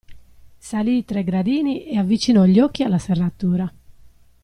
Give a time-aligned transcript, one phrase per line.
[0.57, 3.71] Salì i tre gradini e avvicinò gli occhi alla serratura.